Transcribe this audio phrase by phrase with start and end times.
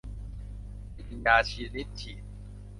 [0.93, 2.23] ที่เป็นยาชนิดฉีด